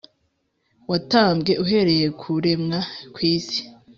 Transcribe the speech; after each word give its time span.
watambwe 0.89 1.51
uhereye 1.63 2.07
ku 2.11 2.17
kuremwa 2.33 2.79
kw’isi. 3.13 3.59